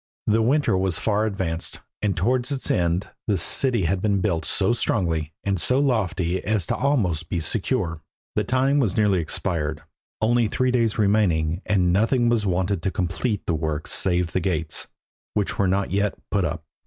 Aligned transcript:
The 0.25 0.41
winter 0.41 0.75
was 0.75 0.97
far 0.97 1.27
advanced, 1.27 1.79
and 2.01 2.17
towards 2.17 2.51
its 2.51 2.71
end 2.71 3.09
the 3.27 3.37
city 3.37 3.83
had 3.83 4.01
been 4.01 4.19
built 4.19 4.45
so 4.45 4.73
strongly 4.73 5.31
and 5.43 5.61
so 5.61 5.77
lofty 5.77 6.43
as 6.43 6.65
to 6.65 6.73
be 6.75 6.79
almost 6.79 7.25
secure. 7.41 8.01
The 8.35 8.43
time 8.43 8.79
was 8.79 8.97
nearly 8.97 9.19
expired, 9.19 9.83
only 10.19 10.47
three 10.47 10.71
days 10.71 10.97
remaining, 10.97 11.61
and 11.67 11.93
nothing 11.93 12.29
was 12.29 12.47
wanted 12.47 12.81
to 12.81 12.89
complete 12.89 13.45
the 13.45 13.53
work 13.53 13.85
save 13.85 14.31
the 14.31 14.39
gates, 14.39 14.87
which 15.35 15.59
were 15.59 15.67
not 15.67 15.91
yet 15.91 16.17
put 16.31 16.45
up. 16.45 16.63